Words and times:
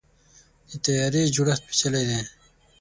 د 0.69 0.71
طیارې 0.85 1.21
جوړښت 1.35 1.63
پیچلی 1.67 2.03
دی. 2.09 2.19